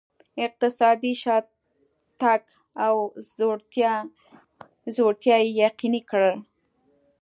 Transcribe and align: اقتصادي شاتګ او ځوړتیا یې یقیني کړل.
اقتصادي 0.45 1.11
شاتګ 1.21 2.41
او 2.85 2.95
ځوړتیا 4.95 5.37
یې 5.45 5.51
یقیني 5.65 6.01
کړل. 6.09 6.37